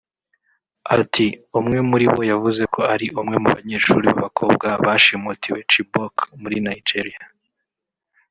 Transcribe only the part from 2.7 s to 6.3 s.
ko ari umwe mu banyeshuri b’abakobwa bashimutiwe Chibok